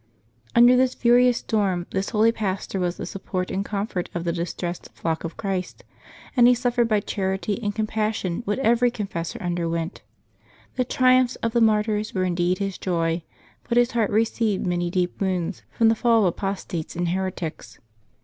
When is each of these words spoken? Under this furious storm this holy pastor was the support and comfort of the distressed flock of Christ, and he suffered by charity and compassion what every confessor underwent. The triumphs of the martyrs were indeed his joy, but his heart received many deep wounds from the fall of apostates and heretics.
Under 0.55 0.75
this 0.75 0.95
furious 0.95 1.37
storm 1.37 1.85
this 1.91 2.09
holy 2.09 2.31
pastor 2.31 2.79
was 2.79 2.97
the 2.97 3.05
support 3.05 3.51
and 3.51 3.63
comfort 3.63 4.09
of 4.15 4.23
the 4.23 4.33
distressed 4.33 4.89
flock 4.95 5.23
of 5.23 5.37
Christ, 5.37 5.83
and 6.35 6.47
he 6.47 6.55
suffered 6.55 6.87
by 6.87 7.01
charity 7.01 7.61
and 7.61 7.75
compassion 7.75 8.41
what 8.45 8.57
every 8.57 8.89
confessor 8.89 9.37
underwent. 9.37 10.01
The 10.75 10.85
triumphs 10.85 11.35
of 11.43 11.51
the 11.53 11.61
martyrs 11.61 12.15
were 12.15 12.23
indeed 12.25 12.57
his 12.57 12.79
joy, 12.79 13.21
but 13.69 13.77
his 13.77 13.91
heart 13.91 14.09
received 14.09 14.65
many 14.65 14.89
deep 14.89 15.21
wounds 15.21 15.61
from 15.69 15.87
the 15.89 15.93
fall 15.95 16.21
of 16.25 16.33
apostates 16.33 16.95
and 16.95 17.09
heretics. 17.09 17.77